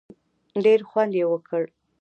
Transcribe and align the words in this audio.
ډېر 0.63 0.79
خوند 0.89 1.13
یې 1.19 1.25
وکړ. 1.29 1.63